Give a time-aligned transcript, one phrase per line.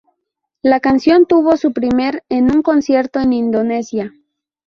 [0.63, 4.11] La canción tuvo su premier en un concierto en Indonesia.